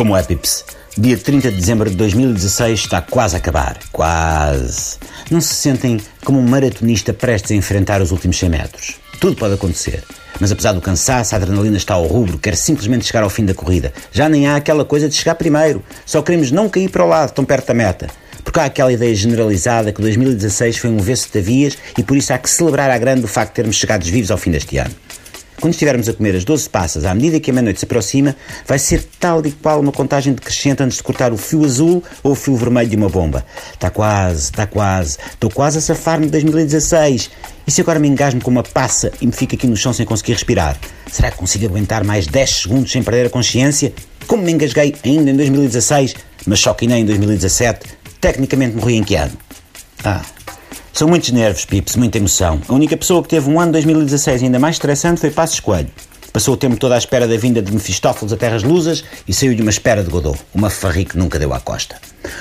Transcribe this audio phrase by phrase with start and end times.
[0.00, 0.64] Como é, Pips?
[0.96, 3.76] Dia 30 de dezembro de 2016 está quase a acabar.
[3.92, 4.96] Quase.
[5.30, 8.96] Não se sentem como um maratonista prestes a enfrentar os últimos 100 metros.
[9.20, 10.02] Tudo pode acontecer.
[10.40, 13.52] Mas apesar do cansaço, a adrenalina está ao rubro, quer simplesmente chegar ao fim da
[13.52, 13.92] corrida.
[14.10, 15.84] Já nem há aquela coisa de chegar primeiro.
[16.06, 18.06] Só queremos não cair para o lado, tão perto da meta.
[18.42, 22.32] Porque há aquela ideia generalizada que 2016 foi um vesso de vias e por isso
[22.32, 24.94] há que celebrar à grande o facto de termos chegado vivos ao fim deste ano.
[25.60, 28.34] Quando estivermos a comer as 12 passas à medida que a meia-noite se aproxima,
[28.66, 32.32] vai ser tal e qual uma contagem decrescente antes de cortar o fio azul ou
[32.32, 33.44] o fio vermelho de uma bomba.
[33.74, 35.18] Está quase, está quase.
[35.32, 37.30] Estou quase a safar-me de 2016.
[37.66, 40.06] E se agora me engasmo com uma passa e me fico aqui no chão sem
[40.06, 40.78] conseguir respirar?
[41.06, 43.92] Será que consigo aguentar mais 10 segundos sem perder a consciência?
[44.26, 46.14] Como me engasguei ainda em 2016,
[46.46, 47.86] mas só que nem em 2017,
[48.18, 49.36] tecnicamente morri em que ano?
[50.02, 50.22] Ah,
[51.00, 52.60] são muitos nervos, Pips, muita emoção.
[52.68, 55.88] A única pessoa que teve um ano 2016 ainda mais estressante foi Passos Coelho.
[56.30, 59.54] Passou o tempo todo à espera da vinda de Mefistófeles a terras lusas e saiu
[59.54, 61.96] de uma espera de Godot, uma farri que nunca deu à costa.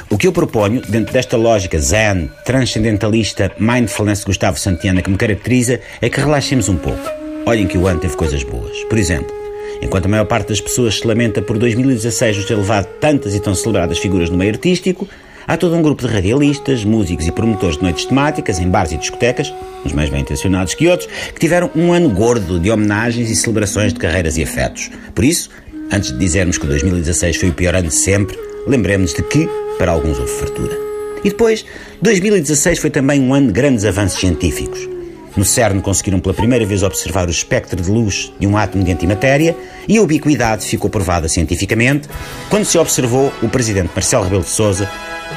[0.10, 5.16] O que eu proponho, dentro desta lógica zen, transcendentalista, mindfulness de Gustavo Santiana que me
[5.16, 7.10] caracteriza, é que relaxemos um pouco.
[7.46, 8.78] Olhem que o ano teve coisas boas.
[8.90, 9.34] Por exemplo,
[9.82, 13.40] enquanto a maior parte das pessoas se lamenta por 2016 nos ter levado tantas e
[13.40, 15.08] tão celebradas figuras no meio artístico,
[15.50, 18.98] Há todo um grupo de radialistas, músicos e promotores de noites temáticas em bares e
[18.98, 19.52] discotecas,
[19.84, 23.92] uns mais bem intencionados que outros, que tiveram um ano gordo de homenagens e celebrações
[23.92, 24.92] de carreiras e afetos.
[25.16, 25.50] Por isso,
[25.92, 29.92] antes de dizermos que 2016 foi o pior ano de sempre, lembremos de que, para
[29.92, 30.78] alguns, houve fartura.
[31.24, 31.66] E depois,
[32.00, 34.88] 2016 foi também um ano de grandes avanços científicos.
[35.36, 38.92] No CERN conseguiram pela primeira vez observar o espectro de luz de um átomo de
[38.92, 42.08] antimatéria e a ubiquidade ficou provada cientificamente
[42.52, 44.88] quando se observou o presidente Marcelo Rebelo de Sousa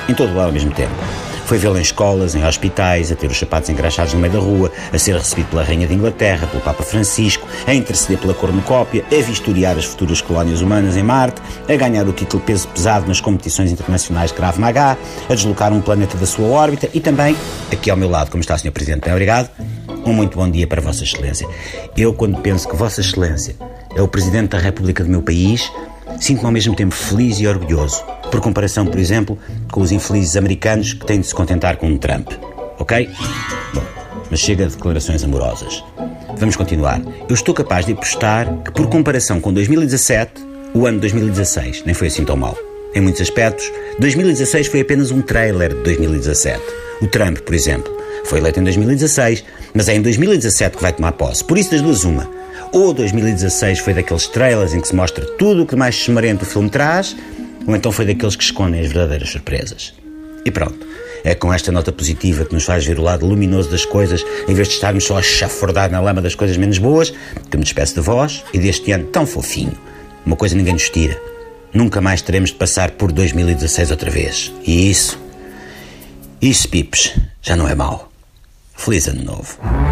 [0.08, 0.92] em todo lado ao mesmo tempo.
[1.45, 4.72] Foi vê-lo em escolas, em hospitais, a ter os sapatos engraxados no meio da rua,
[4.92, 9.22] a ser recebido pela Rainha de Inglaterra, pelo Papa Francisco, a interceder pela cornucópia, a
[9.22, 13.70] vistoriar as futuras colónias humanas em Marte, a ganhar o título peso pesado nas competições
[13.70, 14.97] internacionais de Krav Maga,
[15.28, 17.37] a deslocar um planeta da sua órbita e também,
[17.71, 18.71] aqui ao meu lado, como está Sr.
[18.71, 19.50] Presidente, bem obrigado,
[20.06, 21.47] um muito bom dia para Vossa Excelência.
[21.97, 23.56] Eu, quando penso que Vossa Excelência
[23.94, 25.71] é o Presidente da República do meu país,
[26.19, 29.38] sinto-me ao mesmo tempo feliz e orgulhoso por comparação, por exemplo,
[29.70, 32.31] com os infelizes americanos que têm de se contentar com um Trump.
[32.78, 33.10] Ok?
[33.75, 33.84] Bom,
[34.31, 35.84] mas chega de declarações amorosas.
[36.38, 37.03] Vamos continuar.
[37.28, 40.32] Eu estou capaz de apostar que, por comparação com 2017,
[40.72, 42.56] o ano 2016 nem foi assim tão mal.
[42.94, 46.59] Em muitos aspectos, 2016 foi apenas um trailer de 2017.
[47.03, 47.94] O Trump, por exemplo,
[48.25, 49.44] foi eleito em 2016,
[49.75, 51.44] mas é em 2017 que vai tomar posse.
[51.44, 52.31] Por isso, das duas, uma.
[52.72, 56.47] Ou 2016 foi daqueles trailers em que se mostra tudo o que mais esmarento o
[56.47, 57.14] filme traz,
[57.67, 59.95] ou então foi daqueles que escondem as verdadeiras surpresas.
[60.45, 60.93] E pronto.
[61.25, 64.55] É com esta nota positiva que nos faz ver o lado luminoso das coisas, em
[64.55, 67.12] vez de estarmos só a chafurdar na lama das coisas menos boas,
[67.49, 69.78] que me despeço de vós e deste ano tão fofinho.
[70.27, 71.21] Uma coisa ninguém nos tira.
[71.73, 74.53] Nunca mais teremos de passar por 2016 outra vez.
[74.67, 75.19] E isso,
[76.41, 78.11] isso, Pips, já não é mau.
[78.75, 79.91] Feliz Ano Novo.